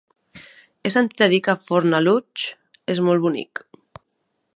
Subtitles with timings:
[0.87, 2.47] He sentit a dir que Fornalutx
[2.95, 3.63] és molt bonic.